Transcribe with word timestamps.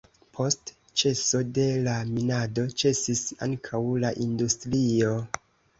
Post 0.35 0.71
ĉeso 1.01 1.41
de 1.59 1.67
la 1.89 1.95
minado 2.15 2.67
ĉesis 2.83 3.25
ankaŭ 3.49 3.87
la 4.07 4.17
industrio. 4.29 5.19